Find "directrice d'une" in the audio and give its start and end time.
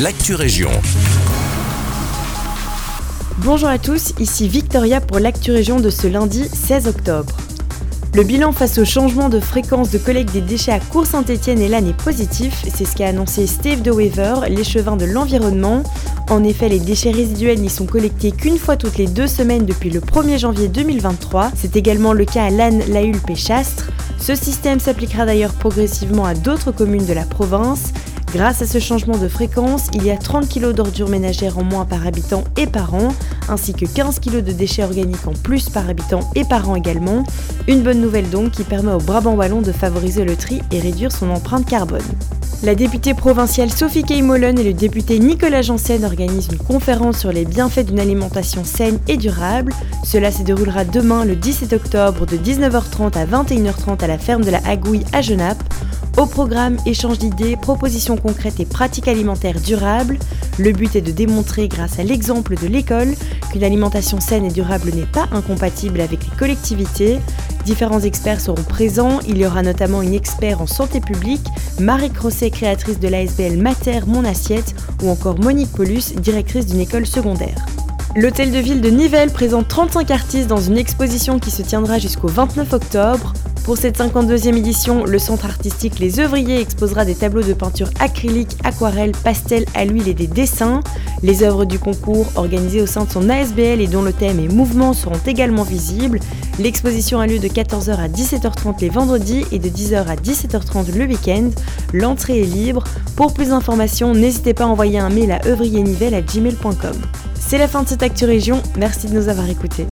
76.20-76.80